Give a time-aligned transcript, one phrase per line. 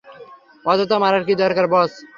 [0.65, 1.91] অযথা মারার কী দরকার, বস?